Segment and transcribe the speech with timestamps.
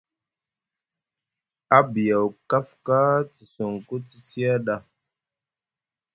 [1.77, 2.99] A biyaw kafka
[3.31, 4.75] te sinku te siaɗa.